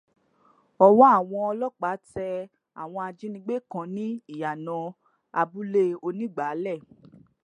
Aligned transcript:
Ọwọ́ 0.85 1.07
àwọn 1.17 1.41
ọlọ́pàá 1.51 1.93
tẹ 2.11 2.27
àwọn 2.81 3.01
ajínigbé 3.09 3.55
kan 3.71 3.85
ní 3.95 4.05
ìyànà 4.33 4.75
abúlé 5.39 5.83
Onígbàálẹ̀. 6.07 6.79